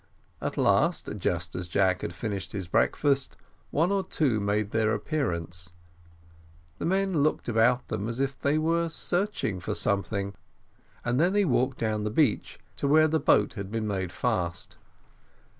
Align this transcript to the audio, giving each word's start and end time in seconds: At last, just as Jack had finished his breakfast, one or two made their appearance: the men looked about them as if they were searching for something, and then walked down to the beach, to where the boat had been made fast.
At 0.41 0.57
last, 0.57 1.11
just 1.19 1.53
as 1.53 1.67
Jack 1.67 2.01
had 2.01 2.11
finished 2.11 2.53
his 2.53 2.67
breakfast, 2.67 3.37
one 3.69 3.91
or 3.91 4.01
two 4.03 4.39
made 4.39 4.71
their 4.71 4.95
appearance: 4.95 5.73
the 6.79 6.87
men 6.87 7.21
looked 7.21 7.47
about 7.47 7.87
them 7.87 8.09
as 8.09 8.19
if 8.19 8.39
they 8.39 8.57
were 8.57 8.89
searching 8.89 9.59
for 9.59 9.75
something, 9.75 10.33
and 11.05 11.19
then 11.19 11.47
walked 11.47 11.77
down 11.77 11.99
to 11.99 12.05
the 12.05 12.09
beach, 12.15 12.57
to 12.77 12.87
where 12.87 13.07
the 13.07 13.19
boat 13.19 13.53
had 13.53 13.69
been 13.69 13.85
made 13.85 14.11
fast. 14.11 14.75